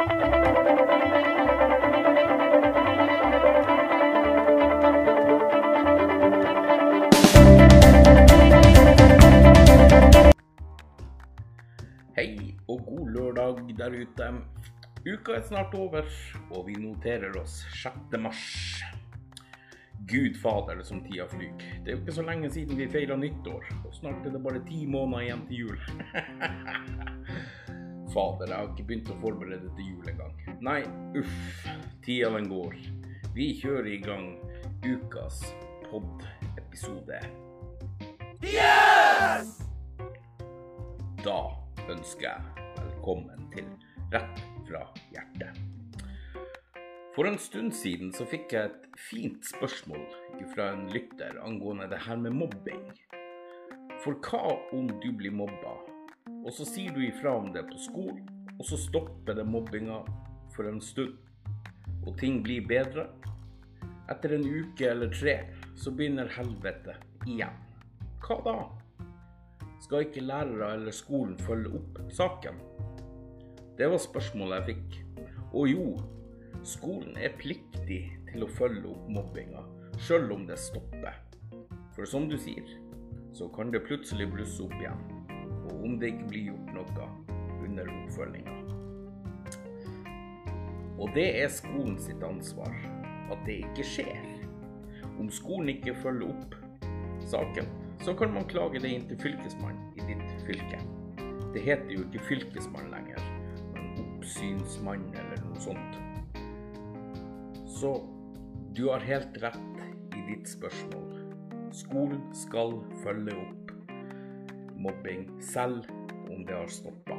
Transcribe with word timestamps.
Hei 0.00 0.06
og 0.08 0.16
god 12.86 13.10
lørdag 13.12 13.60
der 13.76 13.92
ute. 13.92 14.28
Uka 15.04 15.36
er 15.36 15.44
snart 15.44 15.74
over, 15.74 16.02
og 16.50 16.66
vi 16.66 16.74
noterer 16.80 17.36
oss 17.36 17.66
6. 17.82 17.92
mars. 18.16 18.80
Gud 20.08 20.34
fader 20.40 20.82
som 20.82 21.04
tida 21.04 21.28
flyr. 21.28 21.52
Det 21.84 21.84
er 21.84 21.92
jo 21.92 22.00
ikke 22.00 22.12
så 22.12 22.22
lenge 22.24 22.50
siden 22.50 22.78
vi 22.80 22.88
feira 22.88 23.16
nyttår, 23.20 23.64
og 23.84 23.92
snart 23.92 24.24
er 24.24 24.30
det 24.32 24.44
bare 24.48 24.64
ti 24.64 24.86
måneder 24.86 25.20
igjen 25.28 25.46
til 25.50 25.56
jul. 25.66 25.78
Fader, 28.10 28.50
jeg 28.50 28.56
har 28.58 28.70
ikke 28.72 28.86
begynt 28.88 29.10
å 29.12 29.18
forberede 29.22 29.70
til 29.76 29.92
jul 29.92 30.08
engang. 30.10 30.34
Nei, 30.66 30.80
uff. 31.20 31.66
Tida 32.02 32.32
den 32.34 32.48
går. 32.50 32.74
Vi 33.36 33.52
kjører 33.60 33.90
i 33.92 34.00
gang 34.02 34.32
ukas 34.82 35.42
pod-episode. 35.86 37.20
Yes! 38.42 39.60
Da 41.22 41.38
ønsker 41.92 42.26
jeg 42.26 42.70
velkommen 42.80 43.46
til 43.54 43.68
Rett 44.10 44.42
fra 44.66 44.82
hjertet. 45.14 45.60
For 47.14 47.28
en 47.28 47.38
stund 47.38 47.74
siden 47.76 48.10
så 48.16 48.26
fikk 48.26 48.56
jeg 48.56 48.70
et 48.72 48.98
fint 49.10 49.44
spørsmål 49.46 50.02
fra 50.54 50.72
en 50.74 50.88
lytter 50.90 51.38
angående 51.44 51.86
det 51.90 52.00
her 52.06 52.18
med 52.18 52.34
mobbing. 52.34 52.88
For 54.02 54.16
hva 54.24 54.56
om 54.74 54.88
du 55.02 55.10
blir 55.14 55.34
mobba, 55.36 55.76
og 56.44 56.52
så 56.56 56.66
sier 56.68 56.94
du 56.94 57.02
ifra 57.04 57.34
om 57.36 57.50
det 57.54 57.66
på 57.68 57.78
skolen, 57.80 58.24
og 58.58 58.66
så 58.68 58.78
stopper 58.80 59.36
det 59.36 59.46
mobbinga 59.48 60.00
for 60.54 60.68
en 60.68 60.80
stund, 60.84 61.16
og 62.06 62.16
ting 62.20 62.40
blir 62.44 62.66
bedre? 62.68 63.06
Etter 64.10 64.34
en 64.36 64.46
uke 64.46 64.88
eller 64.90 65.12
tre 65.14 65.36
så 65.78 65.92
begynner 65.94 66.30
helvete 66.34 66.96
igjen. 67.28 67.54
Hva 68.24 68.40
da? 68.44 68.56
Skal 69.80 70.06
ikke 70.06 70.24
lærere 70.24 70.74
eller 70.76 70.94
skolen 70.94 71.38
følge 71.40 71.72
opp 71.78 72.00
saken? 72.12 72.58
Det 73.78 73.88
var 73.88 74.02
spørsmålet 74.02 74.58
jeg 74.58 74.74
fikk. 74.74 74.98
Og 75.56 75.70
jo, 75.70 75.86
skolen 76.66 77.16
er 77.16 77.38
pliktig 77.40 78.02
til 78.32 78.44
å 78.44 78.50
følge 78.58 78.90
opp 78.90 79.08
mobbinga, 79.10 79.62
sjøl 79.98 80.28
om 80.34 80.44
det 80.48 80.58
stopper. 80.60 81.16
For 81.94 82.08
som 82.08 82.28
du 82.30 82.36
sier, 82.38 82.66
så 83.32 83.48
kan 83.54 83.72
det 83.72 83.84
plutselig 83.86 84.28
blusse 84.34 84.62
opp 84.66 84.76
igjen. 84.78 85.19
Om 85.80 85.98
det 86.00 86.14
ikke 86.14 86.28
blir 86.32 86.50
gjort 86.50 86.72
noe 86.76 87.08
under 87.64 87.92
oppfølginga. 87.94 88.56
Og 91.00 91.08
det 91.16 91.28
er 91.40 91.52
skolen 91.52 91.96
sitt 92.02 92.22
ansvar 92.24 92.74
at 93.32 93.44
det 93.46 93.62
ikke 93.64 93.86
skjer. 93.88 94.26
Om 95.20 95.30
skolen 95.32 95.72
ikke 95.72 95.94
følger 96.02 96.28
opp 96.34 96.56
saken, 97.30 97.68
så 98.04 98.14
kan 98.16 98.32
man 98.34 98.48
klage 98.48 98.80
det 98.82 98.92
inn 98.94 99.06
til 99.08 99.20
fylkesmannen 99.20 99.96
i 99.96 100.04
ditt 100.08 100.44
fylke. 100.48 100.80
Det 101.54 101.62
heter 101.64 101.92
jo 101.94 102.04
ikke 102.06 102.24
fylkesmann 102.28 102.92
lenger, 102.92 103.20
men 103.74 103.90
oppsynsmann 104.04 105.08
eller 105.16 105.42
noe 105.46 105.64
sånt. 105.64 105.98
Så 107.80 107.96
du 108.76 108.86
har 108.90 109.04
helt 109.04 109.40
rett 109.42 109.82
i 110.16 110.24
ditt 110.28 110.48
spørsmål. 110.48 111.08
Skolen 111.74 112.22
skal 112.36 112.76
følge 113.02 113.34
opp 113.40 113.69
mobbing 114.80 115.28
selv 115.42 115.84
om 116.30 116.44
det 116.46 116.56
har 116.56 116.70
stoppa. 116.72 117.18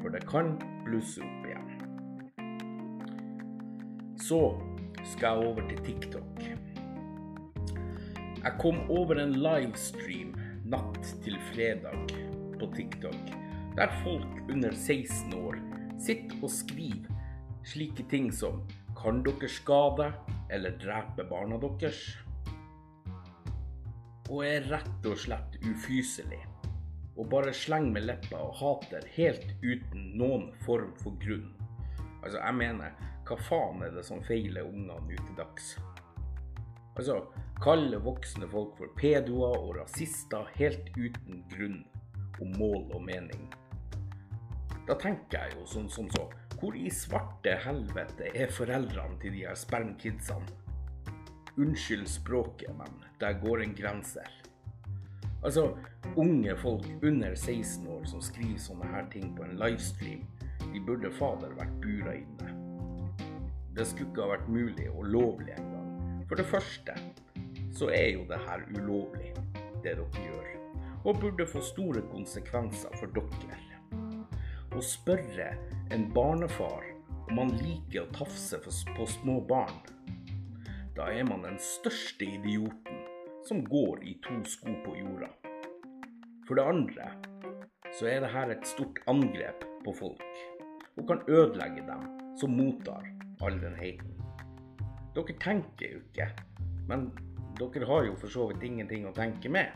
For 0.00 0.12
det 0.14 0.24
kan 0.28 0.54
blusse 0.84 1.22
opp 1.24 1.48
igjen. 1.48 1.70
Så 4.20 4.40
skal 5.12 5.40
jeg 5.40 5.48
over 5.50 5.68
til 5.68 5.80
TikTok. 5.88 6.44
Jeg 8.44 8.52
kom 8.60 8.82
over 8.92 9.18
en 9.20 9.34
livestream 9.40 10.34
natt 10.68 11.14
til 11.24 11.36
fredag 11.52 12.14
på 12.60 12.68
TikTok, 12.76 13.32
der 13.76 13.92
folk 14.04 14.52
under 14.52 14.72
16 14.72 15.34
år 15.38 15.58
sitter 16.00 16.42
og 16.42 16.52
skriver 16.52 17.10
slike 17.64 18.04
ting 18.10 18.30
som 18.32 18.62
Kan 18.98 19.22
dere 19.24 19.48
skade 19.50 20.12
eller 20.52 20.76
drepe 20.80 21.24
barna 21.28 21.58
deres? 21.60 22.00
Og 24.30 24.44
er 24.46 24.68
rett 24.70 25.08
og 25.08 25.18
slett 25.20 25.58
ufyselig. 25.64 26.40
Og 27.14 27.28
bare 27.30 27.54
slenger 27.54 27.94
med 27.94 28.06
leppa 28.08 28.40
og 28.42 28.56
hater 28.58 29.06
helt 29.14 29.52
uten 29.62 30.06
noen 30.18 30.48
form 30.64 30.92
for 31.02 31.14
grunn. 31.22 31.52
Altså, 32.24 32.38
jeg 32.40 32.56
mener, 32.58 32.94
hva 33.28 33.36
faen 33.40 33.84
er 33.84 33.92
det 33.94 34.04
som 34.06 34.22
feiler 34.24 34.66
ungene 34.66 34.96
nå 34.98 35.18
til 35.18 35.36
dags? 35.38 35.74
Altså, 36.94 37.20
kalle 37.62 37.98
voksne 38.02 38.48
folk 38.50 38.76
for 38.78 38.94
pedoer 38.98 39.58
og 39.58 39.76
rasister 39.78 40.48
helt 40.58 40.90
uten 40.96 41.42
grunn 41.50 41.82
og 42.40 42.56
mål 42.58 42.82
og 42.96 43.02
mening. 43.06 43.46
Da 44.84 44.96
tenker 45.00 45.46
jeg 45.46 45.56
jo 45.56 45.66
sånn 45.68 45.88
som 45.90 46.10
så, 46.12 46.26
hvor 46.60 46.76
i 46.76 46.90
svarte 46.92 47.56
helvete 47.64 48.30
er 48.36 48.52
foreldrene 48.52 49.18
til 49.22 49.34
de 49.36 49.46
her 49.46 49.56
spermkidsene? 49.58 50.60
Unnskyld 51.54 52.08
språket, 52.10 52.72
men 52.76 52.98
der 53.20 53.38
går 53.40 53.62
en 53.62 53.76
grense. 53.78 54.24
Altså, 55.44 55.76
unge 56.16 56.56
folk 56.56 56.86
under 57.02 57.34
16 57.34 57.88
år 57.88 58.04
som 58.08 58.22
skriver 58.24 58.60
sånne 58.64 58.86
her 58.88 59.04
ting 59.12 59.34
på 59.36 59.44
en 59.44 59.58
livestream, 59.60 60.22
de 60.72 60.80
burde 60.86 61.10
fader 61.12 61.52
vært 61.58 61.74
bura 61.82 62.14
inne. 62.16 62.54
Det 63.76 63.84
skulle 63.84 64.08
ikke 64.08 64.24
ha 64.24 64.30
vært 64.30 64.48
mulig 64.48 64.88
og 64.88 65.10
lovlig 65.12 65.52
engang. 65.58 66.24
For 66.30 66.40
det 66.40 66.48
første 66.48 66.96
så 67.76 67.90
er 67.92 68.14
jo 68.14 68.24
det 68.30 68.40
her 68.46 68.64
ulovlig, 68.72 69.34
det 69.84 69.98
dere 69.98 70.24
gjør, 70.24 70.50
og 71.04 71.20
burde 71.20 71.46
få 71.52 71.60
store 71.60 72.00
konsekvenser 72.08 72.96
for 72.96 73.12
dere. 73.12 73.60
Å 74.72 74.80
spørre 74.80 75.52
en 75.92 76.08
barnefar 76.16 76.88
om 77.28 77.42
han 77.42 77.52
liker 77.60 78.06
å 78.06 78.12
tafse 78.16 78.64
på 78.64 79.12
små 79.20 79.42
barn, 79.44 79.76
da 80.96 81.12
er 81.12 81.28
man 81.28 81.44
den 81.44 81.60
største 81.60 82.24
idioten 82.24 83.03
som 83.48 83.64
går 83.64 84.04
i 84.04 84.14
to 84.24 84.40
sko 84.48 84.72
på 84.84 84.96
jorda. 84.96 85.28
For 86.48 86.58
det 86.58 86.64
andre 86.64 87.08
så 87.94 88.08
er 88.10 88.24
dette 88.24 88.44
et 88.56 88.66
stort 88.68 89.00
angrep 89.10 89.64
på 89.84 89.92
folk, 89.96 90.24
og 90.96 91.06
kan 91.08 91.22
ødelegge 91.28 91.84
dem 91.86 92.08
som 92.40 92.56
mottar 92.56 93.06
all 93.44 93.60
den 93.60 93.76
heiten. 93.78 94.14
Dere 95.14 95.36
tenker 95.40 95.92
jo 95.92 96.02
ikke, 96.02 96.28
men 96.88 97.10
dere 97.60 97.86
har 97.86 98.08
jo 98.08 98.16
for 98.18 98.32
så 98.32 98.48
vidt 98.50 98.64
ingenting 98.66 99.06
å 99.06 99.14
tenke 99.14 99.52
med. 99.52 99.70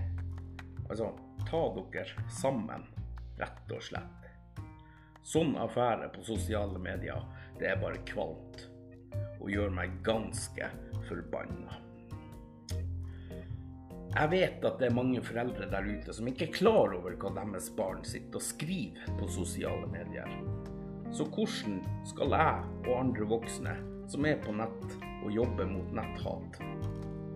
Altså, 0.88 1.12
ta 1.46 1.60
dere 1.76 2.26
sammen, 2.40 2.88
rett 3.38 3.74
og 3.76 3.84
slett. 3.84 4.14
Sånn 5.28 5.52
affære 5.60 6.08
på 6.14 6.24
sosiale 6.24 6.80
medier, 6.80 7.20
det 7.60 7.68
er 7.70 7.82
bare 7.82 8.00
kvalmt. 8.08 8.64
Og 9.38 9.52
gjør 9.52 9.70
meg 9.76 10.00
ganske 10.06 10.70
forbanna. 11.06 11.87
Jeg 14.08 14.30
vet 14.32 14.64
at 14.64 14.78
det 14.80 14.88
er 14.88 14.94
mange 14.96 15.20
foreldre 15.22 15.66
der 15.68 15.84
ute 15.84 16.14
som 16.16 16.28
ikke 16.30 16.46
er 16.46 16.54
klar 16.54 16.94
over 16.96 17.12
hva 17.20 17.30
deres 17.36 17.68
barn 17.76 18.00
sitter 18.08 18.40
og 18.40 18.44
skriver 18.44 19.10
på 19.18 19.28
sosiale 19.30 19.86
medier. 19.92 20.30
Så 21.12 21.26
hvordan 21.28 21.78
skal 22.08 22.32
jeg 22.32 22.62
og 22.88 22.94
andre 22.96 23.28
voksne 23.28 23.74
som 24.08 24.24
er 24.28 24.40
på 24.40 24.54
nett 24.56 24.96
og 25.24 25.30
jobber 25.32 25.68
mot 25.68 25.92
netthat, 25.96 26.56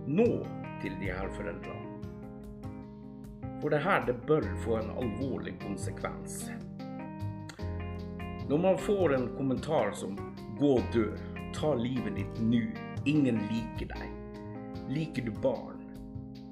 nå 0.09 0.28
til 0.82 0.97
de 1.00 1.11
her 1.12 1.28
foreldrene? 1.37 1.91
For 3.61 3.71
det 3.71 3.82
her 3.84 4.09
det 4.09 4.16
bør 4.27 4.49
få 4.65 4.81
en 4.81 4.91
alvorlig 4.97 5.55
konsekvens. 5.62 6.49
Når 8.49 8.58
man 8.64 8.81
får 8.81 9.14
en 9.14 9.29
kommentar 9.37 9.93
som 9.94 10.17
'gå 10.58 10.73
og 10.79 10.88
dø', 10.93 11.20
'ta 11.52 11.75
livet 11.75 12.17
ditt 12.17 12.41
nå', 12.41 12.75
'ingen 13.06 13.38
liker 13.52 13.87
deg', 13.94 14.17
'liker 14.88 15.25
du 15.25 15.32
barn'? 15.32 15.72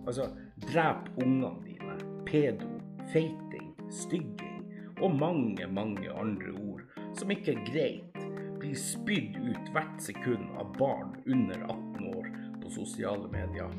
Altså, 0.06 0.31
drep 0.70 1.11
ungene 1.20 1.52
dine, 1.64 1.97
pedo, 2.26 2.69
feiting, 3.12 3.73
stygging 3.91 4.61
og 5.00 5.17
mange, 5.17 5.67
mange 5.67 6.12
andre 6.12 6.52
ord 6.56 6.82
som 7.17 7.32
ikke 7.32 7.55
er 7.56 7.64
greit, 7.67 8.19
blir 8.61 8.76
spydd 8.76 9.38
ut 9.41 9.70
hvert 9.75 10.02
sekund 10.05 10.50
av 10.61 10.75
barn 10.76 11.14
under 11.25 11.64
18 11.64 12.11
år 12.12 12.29
på 12.62 12.73
sosiale 12.75 13.31
medier. 13.32 13.73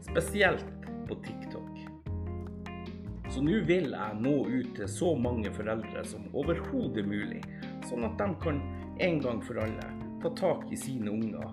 Spesielt 0.00 0.66
på 1.08 1.18
TikTok. 1.26 1.84
Så 3.28 3.42
nå 3.44 3.60
vil 3.68 3.90
jeg 3.92 4.18
nå 4.22 4.34
ut 4.48 4.72
til 4.78 4.88
så 4.88 5.12
mange 5.20 5.52
foreldre 5.52 6.04
som 6.08 6.24
overhodet 6.32 7.04
mulig, 7.04 7.42
sånn 7.84 8.06
at 8.08 8.16
de 8.20 8.30
kan 8.40 8.62
en 9.04 9.20
gang 9.20 9.42
for 9.44 9.60
alle 9.60 9.90
ta 10.22 10.32
tak 10.38 10.64
i 10.72 10.78
sine 10.80 11.12
unger 11.12 11.50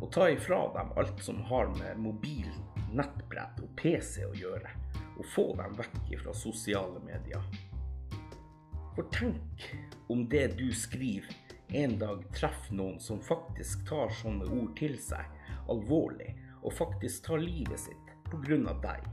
og 0.00 0.10
ta 0.14 0.28
ifra 0.30 0.60
dem 0.76 0.92
alt 1.00 1.22
som 1.24 1.40
har 1.48 1.72
med 1.80 1.98
mobil, 2.04 2.46
nettbrett 2.96 3.62
og 3.62 3.70
PC 3.78 4.24
å 4.26 4.34
gjøre, 4.38 4.70
og 5.18 5.30
få 5.34 5.46
dem 5.58 5.76
vekk 5.78 6.14
fra 6.22 6.34
sosiale 6.36 7.02
medier. 7.06 7.42
For 8.94 9.10
tenk 9.14 9.64
om 10.12 10.28
det 10.30 10.52
du 10.58 10.68
skriver 10.74 11.34
en 11.74 11.96
dag 11.98 12.22
treffer 12.36 12.76
noen 12.78 13.00
som 13.02 13.22
faktisk 13.22 13.82
tar 13.88 14.12
sånne 14.20 14.46
ord 14.54 14.74
til 14.78 14.94
seg 15.02 15.26
alvorlig, 15.72 16.30
og 16.62 16.72
faktisk 16.72 17.26
tar 17.26 17.42
livet 17.42 17.80
sitt 17.80 18.12
pga. 18.30 18.74
deg. 18.82 19.04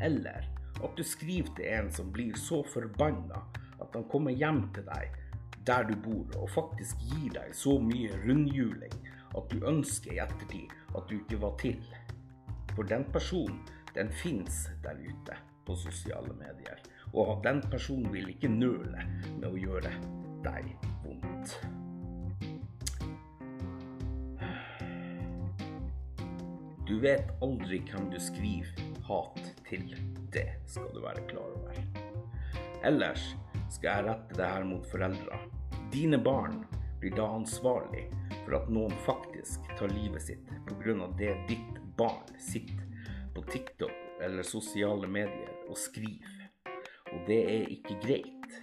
Eller 0.00 0.46
at 0.84 0.96
du 0.96 1.02
skriver 1.04 1.50
til 1.56 1.66
en 1.72 1.92
som 1.92 2.12
blir 2.12 2.36
så 2.36 2.62
forbanna 2.62 3.42
at 3.80 3.94
han 3.94 4.04
kommer 4.12 4.30
hjem 4.30 4.68
til 4.76 4.84
deg 4.86 5.22
der 5.66 5.84
du 5.88 5.96
bor, 5.98 6.26
og 6.38 6.50
faktisk 6.50 7.00
gir 7.10 7.32
deg 7.34 7.54
så 7.54 7.78
mye 7.82 8.14
rundhjuling 8.22 8.94
at 9.36 9.50
du 9.50 9.64
ønsker 9.66 10.14
i 10.14 10.20
ettertid 10.22 10.70
at 10.94 11.08
du 11.10 11.16
ikke 11.18 11.40
var 11.42 11.56
til. 11.58 11.80
For 12.76 12.84
den 12.84 13.06
personen, 13.12 13.62
den 13.94 14.10
fins 14.12 14.66
der 14.84 14.98
ute 15.00 15.36
på 15.64 15.76
sosiale 15.80 16.34
medier. 16.36 16.78
Og 17.16 17.40
den 17.44 17.62
personen 17.70 18.12
vil 18.12 18.28
ikke 18.34 18.50
nøle 18.52 19.06
med 19.38 19.48
å 19.48 19.56
gjøre 19.56 19.92
deg 20.44 20.68
vondt. 21.04 21.56
Du 26.86 27.00
vet 27.02 27.32
aldri 27.42 27.80
hvem 27.88 28.10
du 28.12 28.18
skriver 28.22 28.84
hat 29.08 29.40
til. 29.66 29.88
Det 30.30 30.46
skal 30.70 30.92
du 30.94 31.00
være 31.02 31.24
klar 31.30 31.48
over. 31.56 31.80
Ellers 32.86 33.32
skal 33.72 33.88
jeg 33.88 34.06
rette 34.10 34.38
det 34.38 34.50
her 34.52 34.68
mot 34.68 34.86
foreldra. 34.86 35.40
Dine 35.90 36.20
barn 36.22 36.60
blir 37.00 37.16
da 37.16 37.26
ansvarlig 37.40 38.06
for 38.44 38.60
at 38.60 38.70
noen 38.70 38.94
faktisk 39.06 39.66
tar 39.78 39.90
livet 39.96 40.22
sitt 40.28 40.52
pga. 40.68 41.08
det 41.18 41.34
ditt 41.48 41.85
barn 41.96 42.38
sitter 42.38 42.84
på 43.34 43.42
TikTok 43.42 44.22
eller 44.22 44.42
sosiale 44.42 45.08
medier 45.08 45.52
og 45.68 45.78
skriver. 45.78 46.48
Og 47.12 47.22
det 47.28 47.40
er 47.52 47.70
ikke 47.72 47.98
greit. 48.02 48.58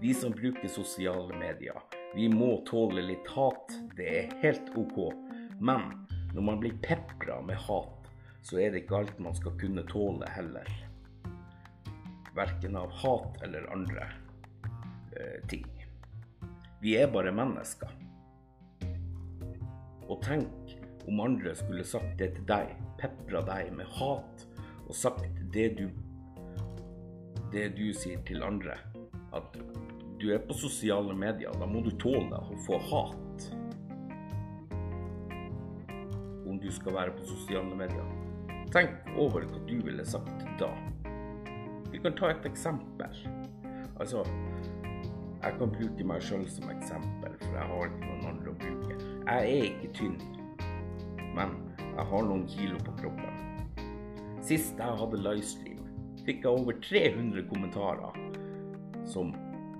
Vi 0.00 0.14
som 0.14 0.34
bruker 0.34 0.68
sosiale 0.68 1.36
medier, 1.38 1.78
vi 2.14 2.28
må 2.28 2.62
tåle 2.68 3.02
litt 3.04 3.28
hat. 3.32 3.74
Det 3.96 4.06
er 4.08 4.34
helt 4.42 4.70
OK. 4.76 5.12
Men 5.60 6.06
når 6.34 6.42
man 6.42 6.60
blir 6.60 6.76
pepra 6.82 7.40
med 7.42 7.56
hat, 7.66 8.10
så 8.42 8.60
er 8.60 8.70
det 8.72 8.84
ikke 8.84 9.00
alt 9.00 9.18
man 9.22 9.36
skal 9.36 9.56
kunne 9.60 9.84
tåle 9.88 10.28
heller. 10.30 10.68
Verken 12.36 12.76
av 12.76 12.92
hat 13.02 13.42
eller 13.42 13.66
andre 13.72 14.08
eh, 15.16 15.40
ting. 15.48 15.66
Vi 16.80 16.96
er 17.00 17.10
bare 17.10 17.32
mennesker. 17.34 17.90
Og 20.06 20.20
tenk 20.22 20.65
om 21.06 21.20
andre 21.22 21.54
skulle 21.54 21.84
sagt 21.86 22.18
det 22.18 22.32
til 22.36 22.46
deg, 22.48 22.74
pepra 23.00 23.42
deg 23.46 23.70
med 23.76 23.88
hat, 23.98 24.46
og 24.86 24.94
sagt 24.94 25.40
det 25.54 25.70
du 25.78 25.86
det 27.52 27.68
du 27.76 27.92
sier 27.94 28.20
til 28.26 28.42
andre, 28.42 28.74
at 29.36 29.54
du 30.18 30.30
er 30.34 30.40
på 30.42 30.56
sosiale 30.56 31.14
medier, 31.14 31.54
da 31.60 31.68
må 31.68 31.82
du 31.84 31.92
tåle 32.00 32.40
å 32.40 32.58
få 32.66 32.78
hat 32.90 33.46
om 36.46 36.58
du 36.62 36.68
skal 36.72 36.94
være 36.94 37.14
på 37.16 37.26
sosiale 37.26 37.78
medier. 37.78 38.06
Tenk 38.74 39.10
over 39.18 39.46
hva 39.46 39.60
du 39.68 39.76
ville 39.84 40.04
sagt 40.06 40.44
da. 40.60 40.70
Vi 41.92 42.00
kan 42.02 42.16
ta 42.18 42.30
et 42.32 42.46
eksempel. 42.48 43.20
Altså, 44.00 44.22
jeg 45.42 45.58
kan 45.58 45.74
bruke 45.74 46.06
meg 46.06 46.24
sjøl 46.24 46.46
som 46.50 46.70
eksempel, 46.72 47.36
for 47.42 47.58
jeg 47.58 47.70
har 47.70 47.90
ikke 47.90 48.08
noen 48.08 48.26
andre 48.32 48.52
å 48.52 48.58
bruke. 48.62 48.98
Jeg 49.26 49.52
er 49.52 49.68
ikke 49.70 49.92
tynn, 50.00 50.18
men 51.36 51.54
jeg 51.78 52.06
har 52.10 52.26
noen 52.26 52.46
kilo 52.50 52.80
på 52.84 52.96
kroppen. 53.02 53.42
Sist 54.44 54.78
jeg 54.80 55.00
hadde 55.00 55.22
livestream, 55.22 55.82
fikk 56.26 56.44
jeg 56.44 56.52
over 56.52 56.78
300 56.82 57.46
kommentarer 57.52 58.22
som 59.06 59.34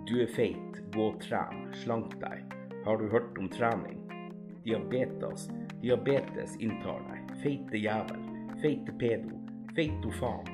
'Du 0.07 0.21
er 0.23 0.31
feit, 0.31 0.83
gå 0.95 1.09
og 1.11 1.21
tren, 1.21 1.67
slank 1.75 2.15
deg', 2.21 2.53
'Har 2.85 2.97
du 2.97 3.09
hørt 3.09 3.39
om 3.39 3.49
trening', 3.49 4.05
'Diabetes, 4.63 5.51
Diabetes 5.83 6.57
inntar 6.57 7.03
deg. 7.11 7.37
Feite 7.43 7.79
jævel. 7.79 8.23
Feite 8.63 8.93
pedo. 8.99 9.37
Feito 9.77 10.11
faen. 10.11 10.49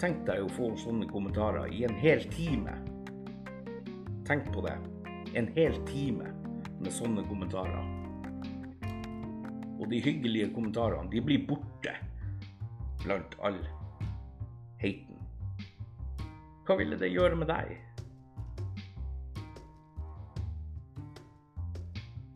Tenk 0.00 0.24
deg 0.26 0.40
å 0.40 0.48
få 0.56 0.70
sånne 0.80 1.06
kommentarer 1.10 1.68
i 1.68 1.84
en 1.84 1.94
hel 2.00 2.24
time. 2.32 2.74
Tenk 4.24 4.48
på 4.54 4.64
det. 4.64 4.78
En 5.36 5.50
hel 5.54 5.76
time 5.86 6.32
med 6.80 6.92
sånne 6.96 7.26
kommentarer. 7.28 7.99
Og 9.80 9.88
de 9.88 10.00
hyggelige 10.04 10.50
kommentarene, 10.54 11.08
de 11.12 11.22
blir 11.24 11.46
borte 11.48 11.94
blant 13.00 13.36
all 13.40 13.58
haten. 14.82 15.16
Hva 16.68 16.76
ville 16.76 17.00
det 17.00 17.10
gjøre 17.14 17.40
med 17.40 17.48
deg? 17.48 17.72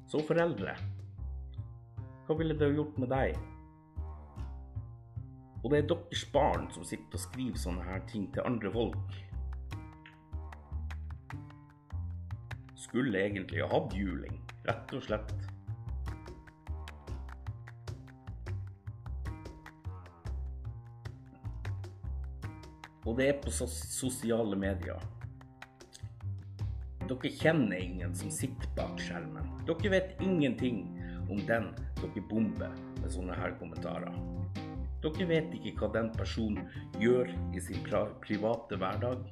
Så 0.09 0.23
foreldre 0.25 0.75
hva 2.25 2.35
ville 2.39 2.55
det 2.57 2.71
gjort 2.73 2.97
med 2.97 3.11
deg? 3.13 3.35
Og 5.61 5.73
det 5.73 5.81
er 5.83 5.89
deres 5.91 6.23
barn 6.33 6.71
som 6.73 6.85
sitter 6.89 7.19
og 7.19 7.21
skriver 7.21 7.61
sånne 7.61 7.85
her 7.85 8.01
ting 8.09 8.25
til 8.33 8.47
andre 8.49 8.73
folk. 8.73 9.19
Skulle 12.81 13.27
egentlig 13.27 13.61
ha 13.61 13.69
hatt 13.73 13.93
juling, 13.97 14.41
rett 14.65 14.97
og 14.97 15.05
slett. 15.05 15.35
Og 23.05 23.19
det 23.19 23.29
er 23.29 23.41
på 23.45 23.53
sosiale 23.53 24.57
medier. 24.57 25.01
Dere 27.05 27.31
kjenner 27.37 27.77
ingen 27.77 28.15
som 28.17 28.31
sitter 28.33 28.71
bak 28.79 29.01
skjermen. 29.01 29.51
Dere 29.69 29.91
vet 29.93 30.23
ingenting 30.25 30.87
om 31.29 31.41
den 31.49 31.69
dere 32.01 32.23
bomber 32.31 32.73
med 33.03 33.13
sånne 33.13 33.37
her 33.37 33.57
kommentarer. 33.61 34.15
Dere 35.05 35.27
vet 35.29 35.53
ikke 35.59 35.75
hva 35.83 35.91
den 35.99 36.09
personen 36.17 36.65
gjør 37.01 37.29
i 37.53 37.61
sin 37.61 37.85
private 37.85 38.79
hverdag. 38.81 39.27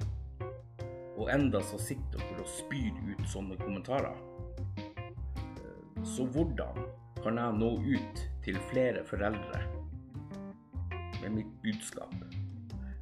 Og 1.16 1.30
enda 1.32 1.62
så 1.64 1.80
sitter 1.80 2.20
dere 2.20 2.44
og 2.44 2.52
spyr 2.58 3.00
ut 3.08 3.24
sånne 3.32 3.56
kommentarer. 3.60 4.20
Så 6.04 6.26
hvordan 6.34 6.84
kan 7.22 7.38
jeg 7.38 7.56
nå 7.56 7.72
ut 7.86 8.22
til 8.44 8.60
flere 8.72 9.04
foreldre 9.08 9.64
med 11.22 11.38
mitt 11.38 11.52
budskap? 11.64 12.31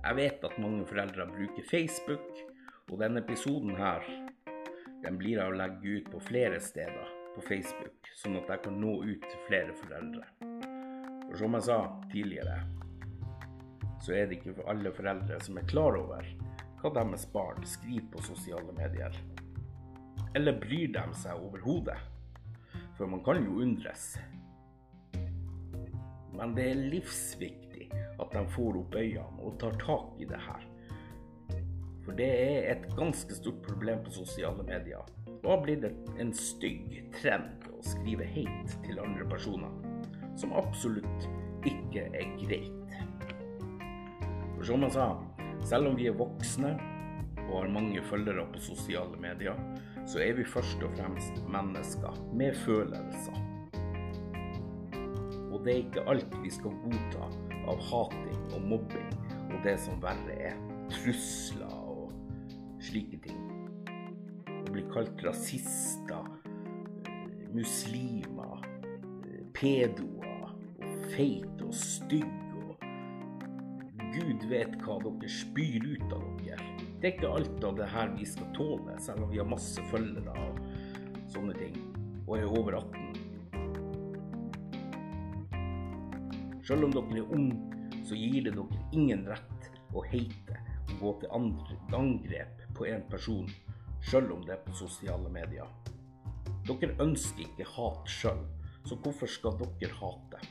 Jeg 0.01 0.17
vet 0.17 0.45
at 0.49 0.59
mange 0.63 0.87
foreldre 0.89 1.27
bruker 1.29 1.67
Facebook, 1.69 2.39
og 2.89 3.01
denne 3.03 3.21
episoden 3.21 3.75
her 3.77 4.07
den 5.05 5.17
blir 5.21 5.39
jeg 5.39 5.53
å 5.53 5.57
legge 5.57 5.99
ut 5.99 6.09
på 6.13 6.21
flere 6.25 6.61
steder 6.61 7.11
på 7.35 7.45
Facebook, 7.45 8.09
sånn 8.17 8.39
at 8.41 8.49
jeg 8.49 8.63
kan 8.65 8.79
nå 8.81 8.95
ut 9.05 9.27
til 9.27 9.43
flere 9.47 9.77
foreldre. 9.77 10.25
For 11.27 11.41
som 11.43 11.57
jeg 11.57 11.67
sa 11.69 11.79
tidligere, 12.13 12.57
så 14.01 14.17
er 14.17 14.29
det 14.29 14.41
ikke 14.41 14.57
for 14.57 14.73
alle 14.73 14.93
foreldre 14.97 15.39
som 15.45 15.61
er 15.61 15.69
klar 15.69 15.97
over 16.01 16.27
hva 16.81 16.93
deres 16.97 17.27
barn 17.33 17.65
skriver 17.69 18.09
på 18.15 18.25
sosiale 18.25 18.73
medier. 18.77 19.17
Eller 20.37 20.57
bryr 20.61 20.93
de 20.97 21.05
seg 21.21 21.45
overhodet? 21.45 21.99
For 22.97 23.09
man 23.09 23.25
kan 23.25 23.41
jo 23.45 23.61
undres. 23.65 24.15
Men 26.37 26.55
det 26.57 26.71
er 26.71 26.87
livsviktig 26.93 27.70
at 27.93 28.35
de 28.35 28.43
får 28.55 28.81
opp 28.83 28.99
øynene 28.99 29.47
og 29.47 29.57
tar 29.63 29.79
tak 29.81 30.21
i 30.21 30.29
det 30.29 30.41
her. 30.47 30.67
For 32.05 32.17
det 32.17 32.29
er 32.29 32.69
et 32.73 32.87
ganske 32.97 33.35
stort 33.37 33.63
problem 33.67 34.05
på 34.05 34.13
sosiale 34.15 34.65
medier 34.67 35.05
Nå 35.41 35.49
har 35.49 35.63
blitt 35.65 35.85
en 36.21 36.33
stygg 36.37 36.99
trend 37.15 37.65
å 37.73 37.81
skrive 37.85 38.27
hate 38.29 38.81
til 38.85 38.99
andre 39.01 39.25
personer, 39.31 39.71
som 40.37 40.53
absolutt 40.53 41.29
ikke 41.65 42.03
er 42.13 42.35
greit. 42.43 42.97
For 44.59 44.69
som 44.69 44.85
jeg 44.85 44.93
sa, 44.99 45.07
selv 45.65 45.89
om 45.89 45.97
vi 45.97 46.11
er 46.11 46.19
voksne 46.19 46.75
og 47.47 47.55
har 47.55 47.73
mange 47.73 48.03
følgere 48.05 48.45
på 48.53 48.61
sosiale 48.67 49.17
medier, 49.23 49.57
så 50.05 50.21
er 50.21 50.37
vi 50.37 50.45
først 50.45 50.85
og 50.85 50.93
fremst 50.99 51.41
mennesker 51.49 52.21
med 52.37 52.61
følelser. 52.67 53.41
Og 55.49 55.65
det 55.65 55.73
er 55.73 55.83
ikke 55.87 56.05
alt 56.13 56.37
vi 56.45 56.53
skal 56.53 56.77
godta 56.85 57.31
av 57.69 57.81
hating 57.91 58.41
og 58.55 58.67
mobbing 58.73 59.13
og 59.51 59.59
det 59.65 59.77
som 59.83 60.01
verre 60.03 60.37
er, 60.51 60.59
trusler 60.93 61.77
og 61.91 62.13
slike 62.81 63.21
ting 63.25 63.41
blir 64.71 64.87
kalt 64.93 65.23
rasister, 65.27 66.27
muslimer, 67.51 68.63
pedoer 69.57 70.53
og 70.79 71.09
feit 71.11 71.65
og 71.65 71.75
stygg 71.75 72.37
og 72.61 72.87
Gud 74.15 74.47
vet 74.51 74.77
hva 74.85 74.99
dere 75.03 75.31
spyr 75.31 75.85
ut 75.87 76.15
av 76.15 76.25
dere. 76.41 76.71
Det 77.01 77.09
er 77.09 77.15
ikke 77.15 77.33
alt 77.33 77.65
av 77.65 77.77
det 77.79 77.89
her 77.91 78.11
vi 78.15 78.27
skal 78.29 78.49
tåle, 78.57 78.97
selv 79.01 79.25
om 79.25 79.31
vi 79.33 79.41
har 79.41 79.49
masse 79.49 79.83
følgere 79.91 80.35
og 80.47 80.59
sånne 81.33 81.55
ting, 81.57 81.79
og 82.27 82.35
er 82.37 82.51
over 82.51 82.81
18. 82.83 83.00
Selv 86.71 86.87
om 86.87 86.93
dere 86.95 87.19
er 87.19 87.33
unge, 87.35 87.57
så 88.07 88.15
gir 88.15 88.45
det 88.47 88.53
dere 88.55 88.77
ingen 88.95 89.25
rett 89.27 89.65
å 89.91 90.05
hate 90.07 90.59
og 90.93 91.01
gå 91.01 91.11
til 91.19 91.97
angrep 91.99 92.61
på 92.79 92.85
en 92.87 93.03
person 93.11 93.49
sjøl 94.07 94.29
om 94.37 94.45
det 94.47 94.53
er 94.55 94.61
på 94.63 94.77
sosiale 94.79 95.33
medier. 95.35 95.67
Dere 96.69 96.95
ønsker 97.03 97.43
ikke 97.43 97.67
hat 97.73 98.07
sjøl, 98.07 98.45
så 98.87 98.95
hvorfor 99.03 99.33
skal 99.35 99.59
dere 99.59 99.91
hate? 99.99 100.45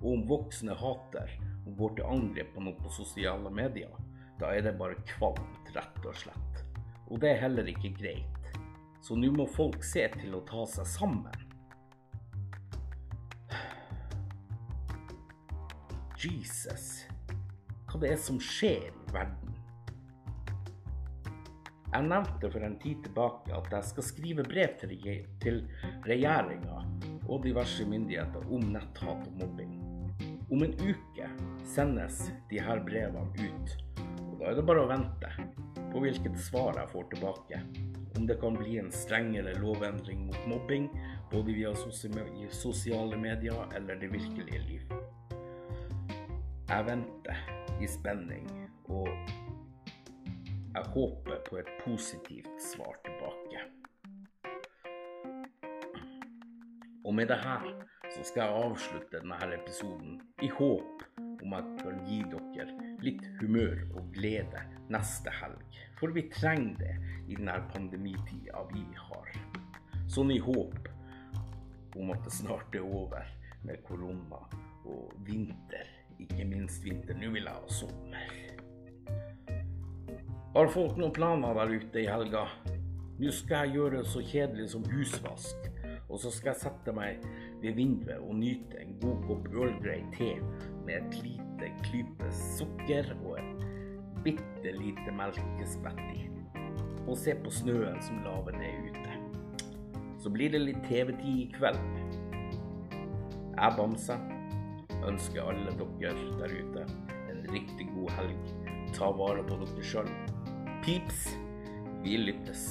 Og 0.00 0.06
om 0.14 0.22
voksne 0.30 0.78
hater 0.80 1.34
og 1.66 1.74
går 1.82 1.98
til 1.98 2.08
angrep 2.08 2.54
på 2.54 2.64
noe 2.64 2.80
på 2.80 2.94
sosiale 2.96 3.52
medier, 3.52 3.92
da 4.40 4.54
er 4.56 4.64
det 4.64 4.78
bare 4.80 4.96
kvalmt, 5.12 5.68
rett 5.76 6.08
og 6.08 6.16
slett. 6.22 6.64
Og 7.12 7.20
det 7.20 7.34
er 7.34 7.42
heller 7.44 7.68
ikke 7.68 7.92
greit. 8.00 8.48
Så 9.04 9.12
nå 9.12 9.28
må 9.36 9.44
folk 9.44 9.84
se 9.84 10.08
til 10.16 10.40
å 10.40 10.42
ta 10.48 10.64
seg 10.72 10.88
sammen. 10.88 11.47
Jesus, 16.18 17.04
hva 17.86 17.98
det 18.02 18.08
er 18.10 18.16
som 18.18 18.40
skjer 18.42 18.88
i 18.90 19.12
verden? 19.14 19.52
Jeg 21.92 22.06
nevnte 22.10 22.48
for 22.50 22.64
en 22.66 22.74
tid 22.82 23.04
tilbake 23.04 23.52
at 23.54 23.68
jeg 23.70 23.86
skal 23.92 24.06
skrive 24.08 24.44
brev 24.48 24.72
til, 24.80 24.96
til 25.38 25.60
regjeringa 26.08 26.80
og 27.28 27.44
diverse 27.46 27.86
myndigheter 27.86 28.50
om 28.50 28.66
netthat 28.74 29.28
og 29.30 29.36
mobbing. 29.44 29.76
Om 30.50 30.64
en 30.66 30.74
uke 30.82 31.28
sendes 31.70 32.24
de 32.50 32.58
her 32.66 32.82
brevene 32.82 33.22
ut, 33.38 33.76
og 34.02 34.34
da 34.40 34.50
er 34.50 34.58
det 34.58 34.64
bare 34.66 34.82
å 34.82 34.90
vente 34.90 35.30
på 35.92 36.02
hvilket 36.02 36.40
svar 36.48 36.80
jeg 36.80 36.92
får 36.96 37.06
tilbake. 37.12 37.62
Om 38.18 38.26
det 38.26 38.40
kan 38.42 38.58
bli 38.58 38.80
en 38.82 38.90
strengere 38.90 39.54
lovendring 39.62 40.26
mot 40.26 40.50
mobbing, 40.50 40.90
både 41.30 41.54
via 41.54 41.76
sosiale 42.50 43.22
medier 43.22 43.78
eller 43.78 44.02
det 44.02 44.10
virkelige 44.18 44.64
liv. 44.66 44.98
Jeg 46.68 46.84
venter 46.84 47.38
i 47.80 47.86
spenning, 47.88 48.48
og 48.92 49.08
jeg 50.74 50.82
håper 50.92 51.38
på 51.46 51.56
et 51.56 51.70
positivt 51.80 52.60
svar 52.60 52.98
tilbake. 53.06 53.62
Og 57.04 57.14
med 57.14 57.30
det 57.32 57.38
her 57.40 57.64
så 58.12 58.20
skal 58.20 58.42
jeg 58.42 58.64
avslutte 58.66 59.16
denne 59.16 59.38
episoden 59.56 60.20
i 60.44 60.50
håp 60.58 61.06
om 61.16 61.56
jeg 61.56 61.78
kan 61.80 62.02
gi 62.04 62.18
dere 62.34 62.66
litt 63.00 63.24
humør 63.40 63.80
og 63.94 64.12
glede 64.18 64.60
neste 64.92 65.32
helg. 65.40 65.78
For 65.96 66.12
vi 66.12 66.26
trenger 66.34 66.76
det 66.82 66.94
i 67.32 67.38
denne 67.38 67.62
pandemitida 67.72 68.66
vi 68.74 68.84
har. 69.08 69.32
Sånn 70.04 70.36
i 70.36 70.42
håp 70.44 70.92
om 71.96 72.12
at 72.12 72.28
det 72.28 72.36
snart 72.42 72.76
er 72.76 72.84
over 72.84 73.24
med 73.64 73.80
korona 73.88 74.44
og 74.84 75.16
vinter. 75.24 75.97
Ikke 76.18 76.44
minst 76.48 76.84
vinter. 76.84 77.16
Nå 77.18 77.30
vil 77.34 77.46
jeg 77.46 77.54
ha 77.54 77.72
sommer. 77.72 78.34
Har 80.54 80.70
folk 80.74 80.96
noen 80.98 81.14
planer 81.14 81.54
der 81.54 81.74
ute 81.78 82.02
i 82.02 82.08
helga? 82.08 82.46
Nå 83.18 83.32
skal 83.34 83.66
jeg 83.66 83.78
gjøre 83.78 83.98
det 83.98 84.06
så 84.10 84.22
kjedelig 84.22 84.70
som 84.72 84.86
husvask. 84.90 85.68
Og 86.08 86.20
så 86.22 86.30
skal 86.32 86.54
jeg 86.54 86.62
sette 86.62 86.94
meg 86.96 87.24
ved 87.62 87.76
vinduet 87.76 88.22
og 88.22 88.36
nyte 88.38 88.80
en 88.80 88.94
god 89.02 89.24
kopp 89.26 89.48
Earl 89.52 89.74
te 90.14 90.30
med 90.86 90.94
et 90.96 91.18
lite 91.24 91.70
klype 91.84 92.30
sukker 92.32 93.12
og 93.24 93.36
et 93.42 93.66
bitte 94.24 94.72
lite 94.78 95.14
melkeskvett 95.14 96.00
i. 96.14 96.24
Og 97.06 97.16
se 97.18 97.34
på 97.42 97.52
snøen 97.52 98.00
som 98.02 98.22
laver 98.24 98.56
ned 98.56 98.88
ute. 98.88 99.18
Så 100.18 100.32
blir 100.32 100.50
det 100.50 100.64
litt 100.64 100.80
TV-tid 100.88 101.44
i 101.44 101.50
kveld. 101.54 101.78
Jeg, 103.58 103.74
Bamse, 103.76 104.16
ønsker 105.06 105.46
alle 105.46 105.74
dere 105.78 106.14
der 106.40 106.54
ute 106.58 106.86
en 107.30 107.44
riktig 107.52 107.88
god 107.94 108.10
helg. 108.18 108.52
Ta 108.96 109.10
vare 109.14 109.44
på 109.46 109.60
dere 109.62 109.84
sjøl. 109.84 110.10
Pips, 110.84 111.26
vi 112.02 112.16
lyttes. 112.16 112.64